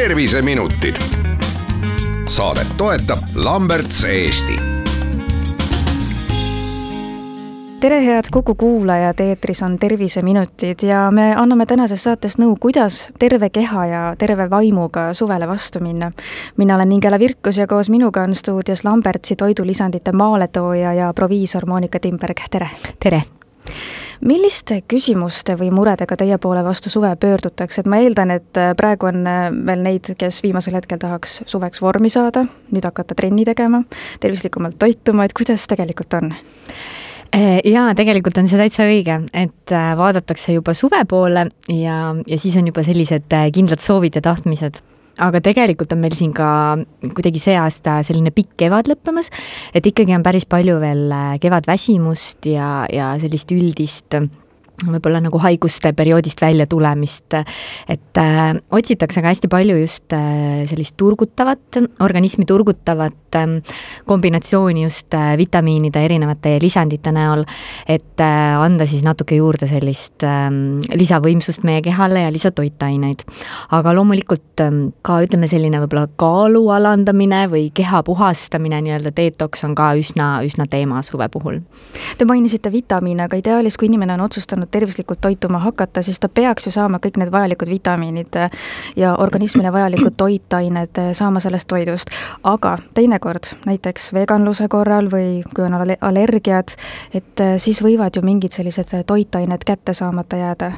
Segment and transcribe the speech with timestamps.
[0.00, 0.96] terviseminutid.
[2.28, 4.54] saadet toetab Lamberts Eesti
[7.80, 13.50] tere, head Kuku kuulajad, eetris on Terviseminutid ja me anname tänases saates nõu, kuidas terve
[13.50, 16.12] keha ja terve vaimuga suvele vastu minna.
[16.56, 22.00] mina olen Ingela Virkus ja koos minuga on stuudios Lambertsi toidulisandite maaletooja ja proviisor Monika
[22.00, 22.70] Timberg, tere!
[23.00, 23.22] tere!
[24.26, 29.08] Milliste küsimuste või muredega teie poole vastu suve pöördutakse, et ma eeldan, et äh, praegu
[29.10, 33.82] on äh, veel neid, kes viimasel hetkel tahaks suveks vormi saada, nüüd hakata trenni tegema,
[34.20, 36.34] tervislikumalt toituma, et kuidas tegelikult on?
[37.34, 42.56] Äh, jaa, tegelikult on see täitsa õige, et vaadatakse juba suve poole ja, ja siis
[42.60, 44.82] on juba sellised kindlad soovid ja tahtmised
[45.18, 49.32] aga tegelikult on meil siin ka kuidagi see aasta selline pikk kevad lõppemas,
[49.74, 54.20] et ikkagi on päris palju veel äh, kevadväsimust ja, ja sellist üldist
[54.86, 57.34] võib-olla nagu haiguste perioodist välja tulemist,
[57.88, 63.46] et äh, otsitakse ka hästi palju just äh, sellist turgutavat, organismi turgutavat äh,
[64.08, 67.44] kombinatsiooni just äh, vitamiinide erinevate lisandite näol,
[67.88, 70.48] et äh, anda siis natuke juurde sellist äh,
[70.94, 73.24] lisavõimsust meie kehale ja lisatoitaineid.
[73.76, 79.74] aga loomulikult äh, ka ütleme, selline võib-olla kaalu alandamine või keha puhastamine, nii-öelda detox on
[79.78, 81.60] ka üsna, üsna teema suve puhul.
[82.18, 86.66] Te mainisite vitamiine, aga ideaalis, kui inimene on otsustanud tervislikult toituma hakata, siis ta peaks
[86.66, 88.38] ju saama kõik need vajalikud vitamiinid
[88.96, 92.10] ja organismile vajalikud toitained saama sellest toidust.
[92.44, 96.76] aga teinekord, näiteks veganluse korral või kui on allergiad,
[97.14, 100.72] et siis võivad ju mingid sellised toitained kätte saamata jääda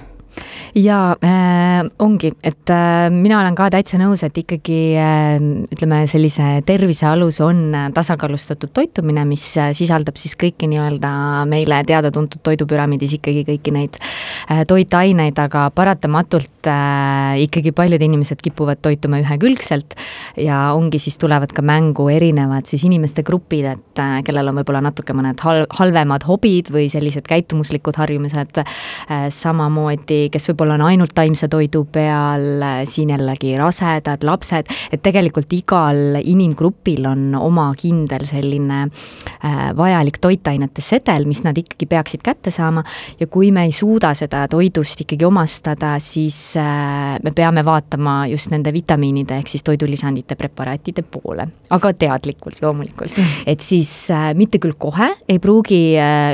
[0.78, 5.36] jaa äh,, ongi, et äh, mina olen ka täitsa nõus, et ikkagi äh,
[5.74, 11.10] ütleme, sellise tervise alus on tasakaalustatud toitumine, mis äh, sisaldab siis kõiki nii-öelda
[11.50, 18.80] meile teada-tuntud toidupüramiidis ikkagi kõiki neid äh, toitaineid, aga paratamatult äh, ikkagi paljud inimesed kipuvad
[18.82, 19.96] toituma ühekülgselt
[20.40, 24.80] ja ongi siis tulevad ka mängu erinevad siis inimeste grupid, et äh, kellel on võib-olla
[24.88, 31.14] natuke mõned hal-, halvemad hobid või sellised käitumuslikud harjumused äh,, samamoodi kes võib-olla on ainult
[31.14, 38.80] taimse toidu peal, siin jällegi rasedad, lapsed, et tegelikult igal inimgrupil on oma kindel selline
[38.84, 42.84] äh, vajalik toitainete sedel, mis nad ikkagi peaksid kätte saama.
[43.20, 48.52] Ja kui me ei suuda seda toidust ikkagi omastada, siis äh, me peame vaatama just
[48.52, 53.18] nende vitamiinide ehk siis toidulisandite preparaatide poole, aga teadlikult loomulikult.
[53.46, 55.82] et siis äh, mitte küll kohe ei pruugi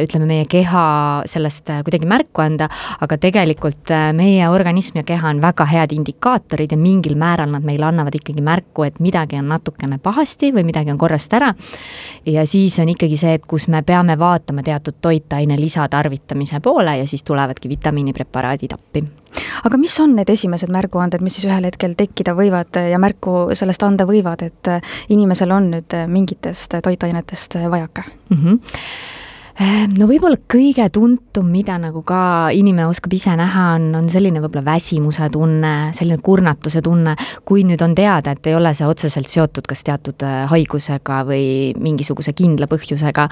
[0.04, 0.84] ütleme, meie keha
[1.28, 2.68] sellest kuidagi märku anda,
[3.04, 7.50] aga tegelikult et äh, meie organism ja keha on väga head indikaatorid ja mingil määral
[7.50, 11.54] nad meile annavad ikkagi märku, et midagi on natukene pahasti või midagi on korrast ära.
[12.26, 17.06] ja siis on ikkagi see, et kus me peame vaatama teatud toitaine lisatarvitamise poole ja
[17.06, 19.04] siis tulevadki vitamiinipreparaadid appi
[19.64, 23.82] aga mis on need esimesed märguanded, mis siis ühel hetkel tekkida võivad ja märku sellest
[23.82, 24.72] anda võivad, et
[25.08, 28.36] inimesel on nüüd mingitest toitainetest vajaka mm?
[28.36, 29.26] -hmm
[29.98, 32.20] no võib-olla kõige tuntum, mida nagu ka
[32.54, 37.16] inimene oskab ise näha, on, on selline võib-olla väsimuse tunne, selline kurnatuse tunne,
[37.48, 41.44] kui nüüd on teada, et ei ole see otseselt seotud kas teatud äh, haigusega või
[41.78, 43.28] mingisuguse kindla põhjusega,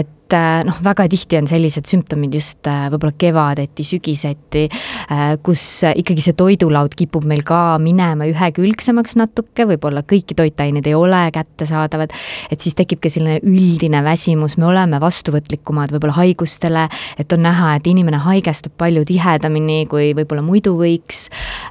[0.00, 4.64] et et äh, noh, väga tihti on sellised sümptomid just äh, võib-olla kevadeti, sügiseti,
[5.12, 10.96] äh, kus ikkagi see toidulaud kipub meil ka minema ühekülgsemaks natuke, võib-olla kõiki toitained ei
[10.98, 12.14] ole kättesaadavad,
[12.50, 16.88] et siis tekibki selline üldine väsimus, me oleme vastuvõtlikumad võib-olla haigustele,
[17.22, 21.28] et on näha, et inimene haigestub palju tihedamini, kui võib-olla muidu võiks,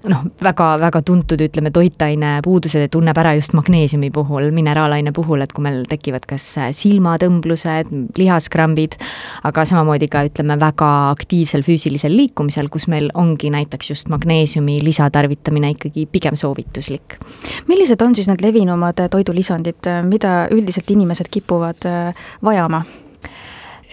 [0.08, 5.68] noh, väga-väga tuntud, ütleme, toitaine puudused tunneb ära just magneesiumi puhul, mineraalaine puhul, et kui
[5.68, 6.48] meil tekivad kas
[6.80, 8.98] silmatõmblused, lihas lihaskrambid,
[9.44, 15.76] aga samamoodi ka ütleme, väga aktiivsel füüsilisel liikumisel, kus meil ongi näiteks just magneesiumi lisatarvitamine
[15.76, 17.18] ikkagi pigem soovituslik.
[17.68, 22.14] millised on siis need levinumad toidulisandid, mida üldiselt inimesed kipuvad äh,
[22.44, 22.84] vajama?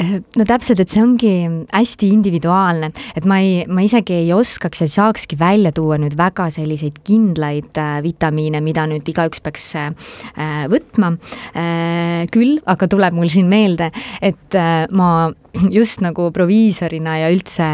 [0.00, 1.32] No täpselt, et see ongi
[1.72, 6.48] hästi individuaalne, et ma ei, ma isegi ei oskaks ja saakski välja tuua nüüd väga
[6.54, 9.92] selliseid kindlaid äh, vitamiine, mida nüüd igaüks peaks äh,
[10.72, 11.12] võtma.
[12.32, 13.90] Küll aga tuleb mul siin meelde,
[14.24, 14.54] et
[14.94, 15.08] ma
[15.76, 17.68] just nagu proviisorina ja üldse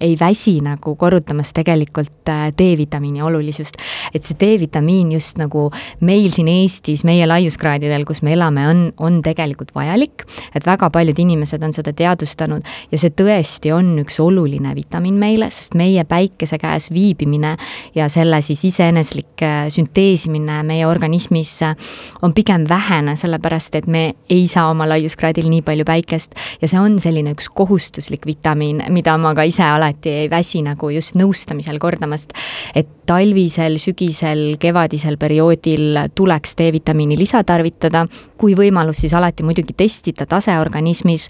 [0.00, 3.76] ei väsi nagu korrutamas tegelikult äh, D-vitamiini olulisust.
[4.14, 5.70] et see D-vitamiin just nagu
[6.00, 10.26] meil siin Eestis, meie laiuskraadidel, kus me elame, on, on tegelikult vajalik.
[10.54, 15.50] et väga paljud inimesed on seda teadvustanud ja see tõesti on üks oluline vitamiin meile,
[15.50, 17.56] sest meie päikese käes viibimine
[17.94, 21.76] ja selle siis iseeneslik äh, sünteesimine meie organismis äh,
[22.22, 26.80] on pigem vähene, sellepärast et me ei saa oma laiuskraadil nii palju päikest ja see
[26.80, 31.78] on selline üks kohustuslik vitamiin, mida ma ka ise alati ei väsi nagu just nõustamisel
[31.82, 32.34] kordamast,
[32.74, 38.04] et talvisel, sügisel, kevadisel perioodil tuleks D-vitamiini lisatarvitada,
[38.36, 41.28] kui võimalus, siis alati muidugi testida tase organismis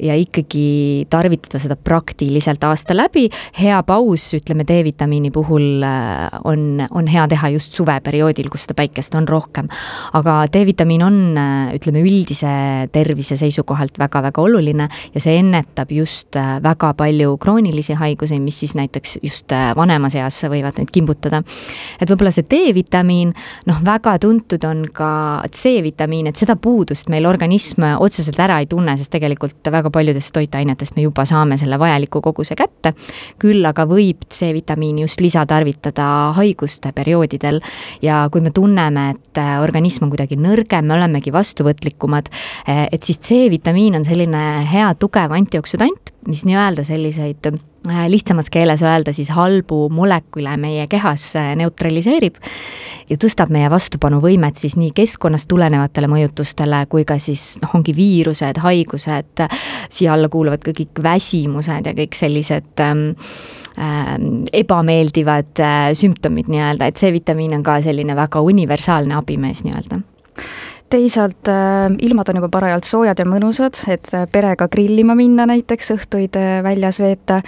[0.00, 3.26] ja ikkagi tarvitada seda praktiliselt aasta läbi,
[3.58, 9.16] hea paus, ütleme D-vitamiini puhul äh, on, on hea teha just suveperioodil, kus seda päikest
[9.18, 9.68] on rohkem.
[10.18, 12.52] aga D-vitamiin on, äh, ütleme, üldise
[12.92, 18.76] tervise seisukohalt väga-väga oluline ja see ennetab just äh, väga palju kroonilisi haigusi, mis siis
[18.78, 21.42] näiteks just vanemas eas võivad neid kimbutada.
[22.00, 23.32] et võib-olla see D-vitamiin,
[23.66, 28.96] noh, väga tuntud on ka C-vitamiin, et seda puudust meil organism otseselt ära ei tunne,
[28.98, 32.94] sest tegelikult väga paljudest toitainetest me juba saame selle vajaliku koguse kätte.
[33.38, 37.60] küll aga võib C-vitamiini just lisatarvitada haiguste perioodidel
[38.02, 42.28] ja kui me tunneme, et organism on kuidagi nõrgem, me olemegi vastuvõtlikumad,
[42.68, 47.52] äh, et siis C-vitamiin on selline hea tugev antioksüdant, mis nii-öelda selliseid
[47.86, 52.36] lihtsamas keeles öelda siis halbu molekule meie kehas äh, neutraliseerib
[53.08, 58.60] ja tõstab meie vastupanuvõimet siis nii keskkonnast tulenevatele mõjutustele kui ka siis noh, ongi viirused,
[58.62, 59.44] haigused,
[59.90, 63.06] siia alla kuuluvad ka kõik väsimused ja kõik sellised ähm,
[63.78, 64.14] äh,
[64.52, 70.02] ebameeldivad äh, sümptomid nii-öelda, et C-vitamiin on ka selline väga universaalne abimees nii-öelda
[70.90, 75.92] teisalt äh, ilmad on juba parajalt soojad ja mõnusad, et äh, perega grillima minna näiteks,
[75.94, 77.40] õhtuid äh, väljas veeta,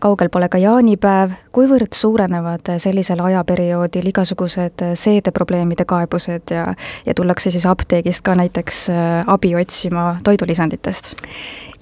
[0.00, 6.66] kaugel pole ka jaanipäev, kuivõrd suurenevad sellisel ajaperioodil igasugused seedeprobleemide kaebused ja,
[7.06, 8.86] ja tullakse siis apteegist ka näiteks
[9.26, 11.14] abi otsima toidulisanditest?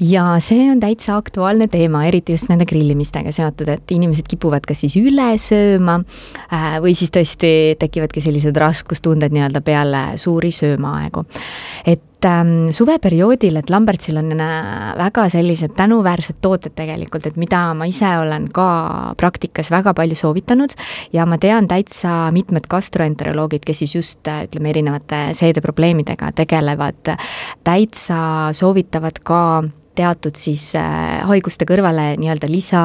[0.00, 4.84] Ja see on täitsa aktuaalne teema, eriti just nende grillimistega seotud, et inimesed kipuvad kas
[4.84, 5.98] siis üle sööma
[6.84, 7.50] või siis tõesti
[7.80, 11.24] tekivadki sellised raskustunded nii-öelda peale suuri sööma söömaaegu.
[11.86, 17.88] et ähm, suveperioodil, et Lambertsil on äh, väga sellised tänuväärsed tooted tegelikult, et mida ma
[17.90, 18.66] ise olen ka
[19.20, 20.72] praktikas väga palju soovitanud
[21.12, 27.16] ja ma tean täitsa mitmed gastroenteroloogid, kes siis just äh, ütleme, erinevate seedeprobleemidega tegelevad,
[27.66, 28.20] täitsa
[28.56, 29.42] soovitavad ka
[29.96, 32.82] teatud siis äh, haiguste kõrvale nii-öelda lisa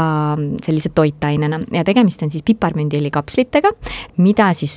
[0.65, 1.59] sellise toitainena.
[1.75, 3.73] Ja tegemist on siis piparmündiõli kapslitega,
[4.23, 4.75] mida siis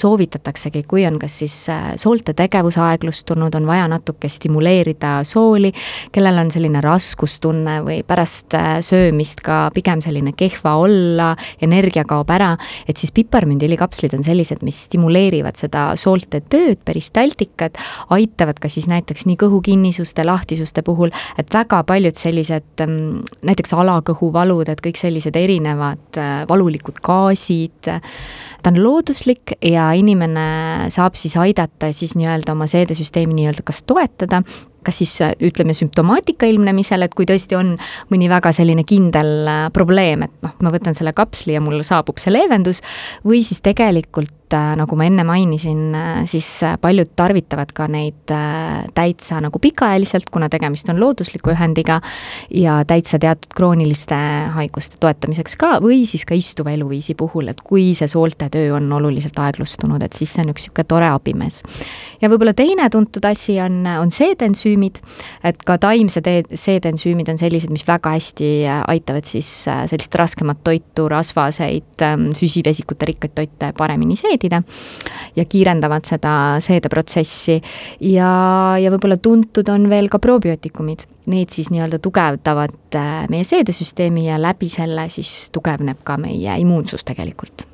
[0.00, 1.56] soovitataksegi, kui on kas siis
[2.00, 3.95] soolte tegevus aeglustunud, on vaja natuke
[4.28, 5.72] stimuleerida sooli,
[6.12, 8.54] kellel on selline raskustunne või pärast
[8.84, 11.32] söömist ka pigem selline kehva olla,
[11.62, 12.52] energia kaob ära,
[12.88, 17.78] et siis piparmündiõli kapslid on sellised, mis stimuleerivad seda soolte tööd, peristaltikat,
[18.14, 24.68] aitavad ka siis näiteks nii kõhukinnisuste, lahtisuste puhul, et väga paljud sellised mm, näiteks alakõhuvalud,
[24.72, 27.90] et kõik sellised erinevad äh, valulikud gaasid,
[28.62, 34.42] ta on looduslik ja inimene saab siis aidata siis nii-öelda oma seedesüsteemi nii-öelda kas toetada
[34.86, 37.74] kas siis ütleme sümptomaatika ilmnemisel, et kui tõesti on
[38.12, 42.20] mõni väga selline kindel äh, probleem, et noh, ma võtan selle kapsli ja mul saabub
[42.22, 42.82] see leevendus,
[43.26, 46.48] või siis tegelikult äh, nagu ma enne mainisin, äh, siis
[46.82, 48.34] paljud tarvitavad ka neid
[48.96, 52.00] täitsa nagu pikaajaliselt, kuna tegemist on loodusliku ühendiga
[52.54, 54.16] ja täitsa teatud krooniliste
[54.56, 58.90] haiguste toetamiseks ka, või siis ka istuva eluviisi puhul, et kui see soolte töö on
[58.98, 61.62] oluliselt aeglustunud, et siis see on üks niisugune tore abimees.
[62.20, 65.00] ja võib-olla teine tuntud asi on, on seedensüüm, ensüümid,
[65.44, 70.62] et ka taimsed seedensüümid on sellised, mis väga hästi äh, aitavad siis äh, sellist raskemat
[70.64, 74.62] toitu, rasvaseid, ähm, süsivesikute rikkaid toite paremini seedida
[75.36, 77.60] ja kiirendavad seda seedeprotsessi.
[78.00, 81.06] Ja, ja võib-olla tuntud on veel ka probiootikumid.
[81.26, 87.04] Need siis nii-öelda tugevdavad äh, meie seedesüsteemi ja läbi selle siis tugevneb ka meie immuunsus
[87.06, 87.66] tegelikult.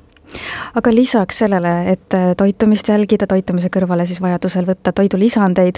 [0.73, 5.77] Aga lisaks sellele, et toitumist jälgida, toitumise kõrvale siis vajadusel võtta toidulisandeid,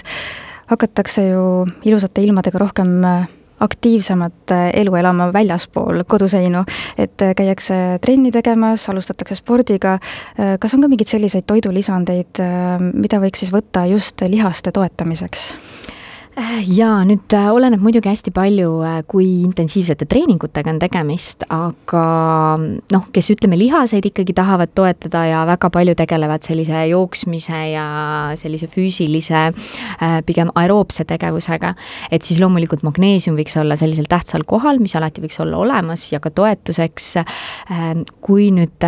[0.66, 1.42] hakatakse ju
[1.86, 3.26] ilusate ilmadega rohkem äh,
[3.60, 6.64] aktiivsemat äh, elu elama väljaspool koduseinu,
[6.98, 9.98] et äh, käiakse trenni tegemas, alustatakse spordiga,
[10.60, 12.42] kas on ka mingeid selliseid toidulisandeid,
[12.92, 15.52] mida võiks siis võtta just lihaste toetamiseks?
[16.36, 22.02] Äh, jaa, nüüd äh, oleneb muidugi hästi palju, äh, kui intensiivsete treeningutega on tegemist, aga
[22.60, 27.86] noh, kes ütleme, lihaseid ikkagi tahavad toetada ja väga palju tegelevad sellise jooksmise ja
[28.36, 29.46] sellise füüsilise
[30.28, 31.70] pigem aeroobse tegevusega,
[32.12, 36.20] et siis loomulikult magneesium võiks olla sellisel tähtsal kohal, mis alati võiks olla olemas ja
[36.20, 37.14] ka toetuseks.
[38.20, 38.84] kui nüüd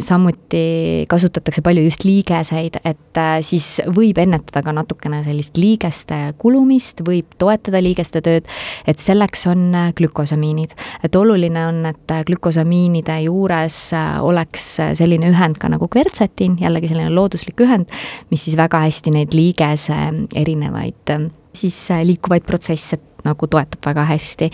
[0.00, 7.34] samuti kasutatakse palju just liigeseid, et siis võib ennetada ka natukene sellist liigeste kulumist, võib
[7.38, 8.48] toetada liigeste tööd,
[8.88, 10.74] et selleks on äh, glükosamiinid.
[11.04, 16.92] et oluline on, et äh, glükosamiinide juures äh, oleks selline ühend ka nagu kvertsetin, jällegi
[16.92, 17.90] selline looduslik ühend,
[18.30, 19.98] mis siis väga hästi neid liigese
[20.36, 21.14] erinevaid
[21.58, 24.50] siis liikuvaid protsesse nagu toetab väga hästi.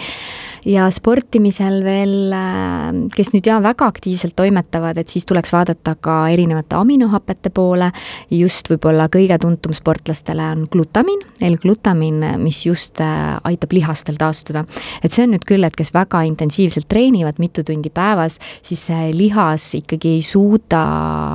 [0.64, 6.28] ja sportimisel veel, äh, kes nüüd jaa, väga aktiivselt toimetavad, et siis tuleks vaadata ka
[6.32, 7.90] erinevate aminohapete poole,
[8.30, 14.64] just võib-olla kõige tuntum sportlastele on glutamiin, L-glutamiin, mis just äh, aitab lihastel taastuda.
[15.02, 19.12] et see on nüüd küll, et kes väga intensiivselt treenivad mitu tundi päevas, siis see
[19.12, 20.84] lihas ikkagi ei suuda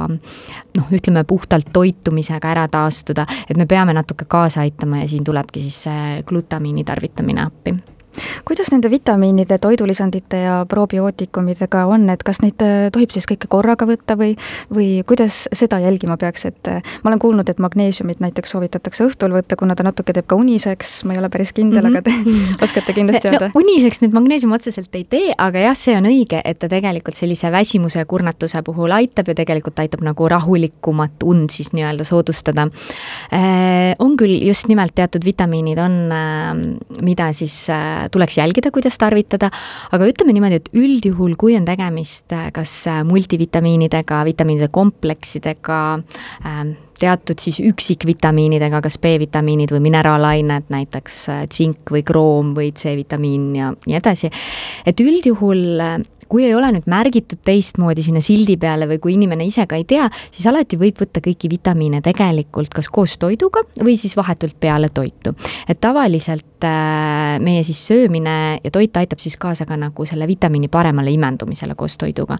[0.10, 5.62] noh, ütleme puhtalt toitumisega ära taastuda, et me peame natuke kaasa aitama ja siin tulebki
[5.62, 7.72] siis see glutamiini tarvitamine appi
[8.48, 13.88] kuidas nende vitamiinide, toidulisandite ja probiootikumidega on, et kas neid äh, tohib siis kõike korraga
[13.90, 14.34] võtta või,
[14.74, 19.36] või kuidas seda jälgima peaks, et äh, ma olen kuulnud, et magneesiumit näiteks soovitatakse õhtul
[19.38, 21.98] võtta, kuna ta natuke teeb ka uniseks, ma ei ole päris kindel mm, -hmm.
[21.98, 22.60] aga te mhm.
[22.66, 23.62] oskate kindlasti öelda no,.
[23.62, 27.52] uniseks nüüd magneesium otseselt ei tee, aga jah, see on õige, et ta tegelikult sellise
[27.52, 32.68] väsimuse ja kurnatuse puhul aitab ja tegelikult aitab nagu rahulikumat und siis nii-öelda soodustada
[33.34, 33.96] äh,.
[34.00, 36.00] on küll just nimelt teatud vitamiinid on
[37.02, 39.52] mida siis äh, tuleks jälgida, kuidas tarvitada,
[39.92, 45.80] aga ütleme niimoodi, et üldjuhul, kui on tegemist äh, kas äh, multivitamiinidega, vitamiinide kompleksidega
[46.46, 53.52] ähm,, teatud siis üksikvitamiinidega, kas B-vitamiinid või mineraalained, näiteks äh, tsink või kroom või C-vitamiin
[53.58, 54.32] ja nii edasi,
[54.88, 59.66] et üldjuhul kui ei ole nüüd märgitud teistmoodi sinna sildi peale või kui inimene ise
[59.70, 64.14] ka ei tea, siis alati võib võtta kõiki vitamiine tegelikult kas koos toiduga või siis
[64.18, 65.34] vahetult peale toitu.
[65.68, 70.70] et tavaliselt äh, meie siis söömine ja toit aitab siis kaasa ka nagu selle vitamiini
[70.70, 72.38] paremale imendumisele koos toiduga.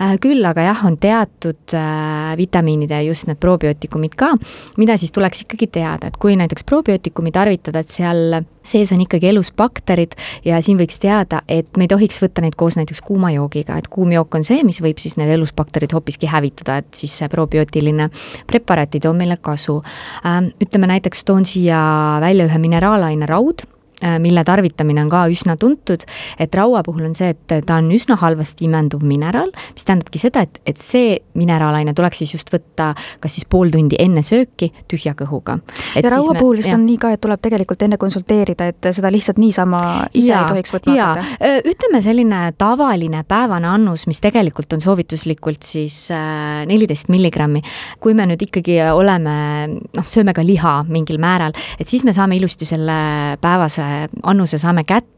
[0.00, 4.34] Äh, küll aga jah, on teatud äh, vitamiinid ja just need probiootikumid ka,
[4.80, 9.28] mida siis tuleks ikkagi teada, et kui näiteks probiootikumi tarvitada, et seal sees on ikkagi
[9.28, 13.30] elus bakterid ja siin võiks teada, et me ei tohiks võtta neid koos näiteks kuuma
[13.34, 16.90] joogiga, et kuum jook on see, mis võib siis need elus bakterid hoopiski hävitada, et
[16.96, 18.08] siis see probiootiline
[18.50, 19.80] preparaat ei too meile kasu.
[20.26, 21.78] Ähm, ütleme näiteks toon siia
[22.24, 23.73] välja ühe mineraalaine raud Äh,
[24.22, 26.04] mille tarvitamine on ka üsna tuntud,
[26.38, 30.44] et raua puhul on see, et ta on üsna halvasti imenduv mineraal, mis tähendabki seda,
[30.44, 35.14] et, et see mineraalaine tuleks siis just võtta kas siis pool tundi enne sööki tühja
[35.18, 35.58] kõhuga.
[35.96, 36.78] ja raua me, puhul vist ja.
[36.78, 39.80] on nii ka, et tuleb tegelikult enne konsulteerida, et seda lihtsalt niisama
[40.12, 41.52] ise ja, ei tohiks võtma hakata?
[41.74, 47.62] ütleme selline tavaline päevane annus, mis tegelikult on soovituslikult siis äh, neliteist milligrammi.
[48.00, 49.36] kui me nüüd ikkagi oleme,
[49.70, 52.96] noh, sööme ka liha mingil määral, et siis me saame ilusti selle
[53.42, 53.84] päevase
[54.22, 55.10] annuse saame kätte.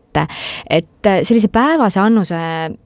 [0.71, 2.39] Et äh, sellise päevase annuse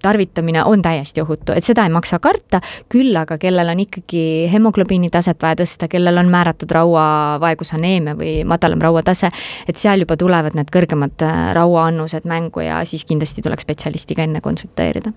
[0.02, 2.58] tarvitamine on täiesti ohutu, et seda ei maksa karta,
[2.90, 8.82] küll aga kellel on ikkagi hemoglobiini taset vaja tõsta, kellel on määratud rauavaegusaneemia või madalam
[8.82, 9.30] rauatase,
[9.70, 14.42] et seal juba tulevad need kõrgemad äh, rauaannused mängu ja siis kindlasti tuleks spetsialistiga enne
[14.42, 15.14] konsulteerida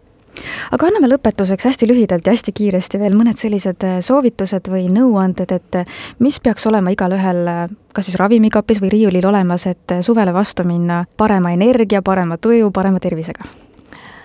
[0.71, 5.51] aga anname lõpetuseks hästi lühidalt ja hästi kiiresti veel mõned sellised äh, soovitused või nõuanded,
[5.55, 10.33] et äh, mis peaks olema igalühel äh, kas siis ravimikapis või riiulil olemas, et suvele
[10.33, 13.62] vastu minna parema energia, parema tuju, parema tervisega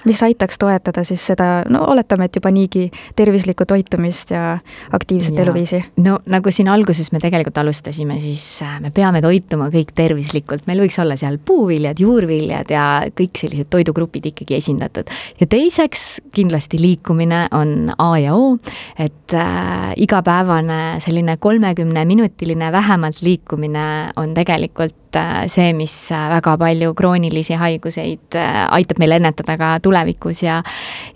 [0.04, 4.58] mis aitaks toetada siis seda, no oletame, et juba niigi tervislikku toitumist ja
[4.92, 5.80] aktiivset ja, eluviisi?
[6.04, 10.82] no nagu siin alguses me tegelikult alustasime, siis äh, me peame toituma kõik tervislikult, meil
[10.84, 12.84] võiks olla seal puuviljad, juurviljad ja
[13.18, 15.10] kõik sellised toidugrupid ikkagi esindatud.
[15.40, 18.56] ja teiseks kindlasti liikumine on A ja O,
[18.98, 26.92] et äh, igapäevane selline kolmekümneminutiline vähemalt liikumine on tegelikult Äh, see, mis äh, väga palju
[26.94, 30.58] kroonilisi haiguseid äh, aitab meil ennetada ka tulevikus ja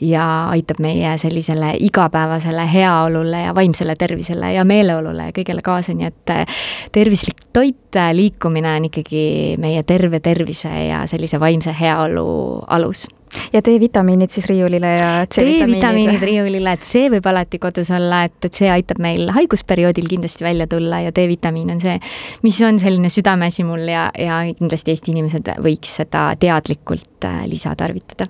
[0.01, 6.09] ja aitab meie sellisele igapäevasele heaolule ja vaimsele tervisele ja meeleolule ja kõigele kaasa, nii
[6.09, 6.53] et
[6.93, 9.25] tervislik toit, liikumine on ikkagi
[9.61, 12.25] meie terve tervise ja sellise vaimse heaolu
[12.73, 13.07] alus
[13.53, 18.61] ja D-vitamiinid siis riiulile ja C-vitamiinid riiulile, et C võib alati kodus olla, et, et
[18.63, 21.99] see aitab meil haigusperioodil kindlasti välja tulla ja D-vitamiin on see,
[22.47, 28.29] mis on selline südameasi mul ja, ja kindlasti Eesti inimesed võiks seda teadlikult äh, lisatarvitada.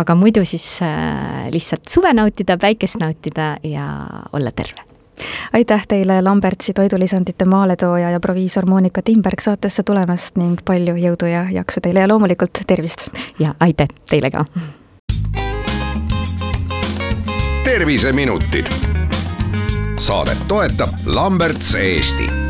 [0.00, 3.86] aga muidu siis äh, lihtsalt suve nautida, päikest nautida ja
[4.32, 4.93] olla terve
[5.52, 11.46] aitäh teile, Lambertsi toidulisandite maaletooja ja proviisor Monika Timberg saatesse tulemast ning palju jõudu ja
[11.50, 13.08] jaksu teile ja loomulikult tervist!
[13.38, 14.44] ja aitäh teile ka!
[17.64, 18.66] terviseminutid.
[19.98, 22.43] saadet toetab Lamberts Eesti